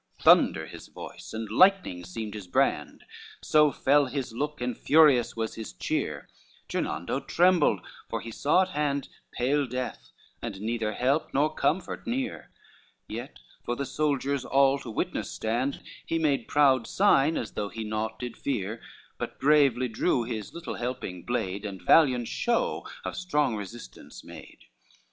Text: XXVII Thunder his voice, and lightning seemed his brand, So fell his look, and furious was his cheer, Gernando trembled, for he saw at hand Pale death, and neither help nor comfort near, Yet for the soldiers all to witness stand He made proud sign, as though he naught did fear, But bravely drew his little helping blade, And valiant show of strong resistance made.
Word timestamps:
XXVII 0.15 0.23
Thunder 0.25 0.65
his 0.65 0.87
voice, 0.87 1.31
and 1.31 1.51
lightning 1.51 2.03
seemed 2.03 2.33
his 2.33 2.47
brand, 2.47 3.03
So 3.43 3.71
fell 3.71 4.07
his 4.07 4.33
look, 4.33 4.59
and 4.59 4.75
furious 4.75 5.35
was 5.35 5.53
his 5.53 5.73
cheer, 5.73 6.27
Gernando 6.67 7.19
trembled, 7.19 7.81
for 8.09 8.19
he 8.19 8.31
saw 8.31 8.63
at 8.63 8.69
hand 8.69 9.09
Pale 9.31 9.67
death, 9.67 10.09
and 10.41 10.59
neither 10.59 10.93
help 10.93 11.31
nor 11.35 11.53
comfort 11.53 12.07
near, 12.07 12.49
Yet 13.07 13.37
for 13.63 13.75
the 13.75 13.85
soldiers 13.85 14.43
all 14.43 14.79
to 14.79 14.89
witness 14.89 15.29
stand 15.29 15.83
He 16.03 16.17
made 16.17 16.47
proud 16.47 16.87
sign, 16.87 17.37
as 17.37 17.51
though 17.51 17.69
he 17.69 17.83
naught 17.83 18.17
did 18.17 18.35
fear, 18.35 18.81
But 19.19 19.39
bravely 19.39 19.87
drew 19.87 20.23
his 20.23 20.51
little 20.51 20.77
helping 20.77 21.21
blade, 21.25 21.63
And 21.63 21.79
valiant 21.79 22.27
show 22.27 22.87
of 23.05 23.15
strong 23.15 23.55
resistance 23.55 24.23
made. 24.23 24.65